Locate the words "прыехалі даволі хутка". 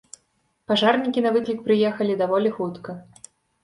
1.69-2.91